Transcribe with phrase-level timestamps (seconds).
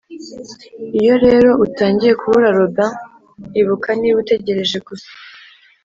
[0.99, 2.91] iyo rero utangiye kubura robin,
[3.61, 5.11] ibuka niba utegereje gusa,